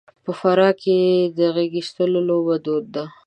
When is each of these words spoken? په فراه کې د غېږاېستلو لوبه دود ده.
په 0.23 0.31
فراه 0.39 0.73
کې 0.81 0.97
د 1.37 1.39
غېږاېستلو 1.55 2.19
لوبه 2.29 2.55
دود 2.65 2.85
ده. 2.95 3.03